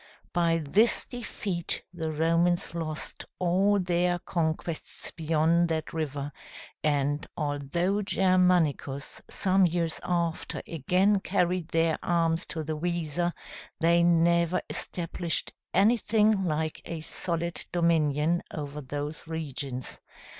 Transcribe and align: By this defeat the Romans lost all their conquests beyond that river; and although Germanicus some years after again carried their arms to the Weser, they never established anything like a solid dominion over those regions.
By 0.33 0.57
this 0.67 1.05
defeat 1.05 1.83
the 1.93 2.11
Romans 2.11 2.73
lost 2.73 3.25
all 3.37 3.77
their 3.77 4.17
conquests 4.17 5.11
beyond 5.11 5.69
that 5.69 5.93
river; 5.93 6.31
and 6.83 7.27
although 7.37 8.01
Germanicus 8.01 9.21
some 9.29 9.67
years 9.67 9.99
after 10.03 10.63
again 10.65 11.19
carried 11.19 11.67
their 11.67 11.99
arms 12.01 12.47
to 12.47 12.63
the 12.63 12.75
Weser, 12.75 13.31
they 13.79 14.01
never 14.01 14.63
established 14.71 15.53
anything 15.71 16.45
like 16.45 16.81
a 16.85 17.01
solid 17.01 17.63
dominion 17.71 18.41
over 18.51 18.81
those 18.81 19.27
regions. 19.27 19.99